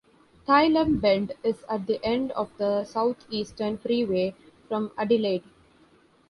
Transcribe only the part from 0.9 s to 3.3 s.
Bend is at the end of the South